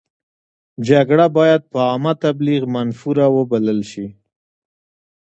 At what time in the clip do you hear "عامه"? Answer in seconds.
1.87-2.13